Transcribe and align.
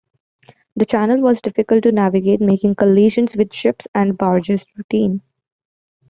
The 0.77 0.87
channel 0.87 1.17
was 1.21 1.43
difficult 1.43 1.83
to 1.83 1.91
navigate, 1.91 2.41
making 2.41 2.73
collisions 2.73 3.35
with 3.35 3.53
ships 3.53 3.85
and 3.93 4.17
barges 4.17 4.65
routine. 4.75 5.21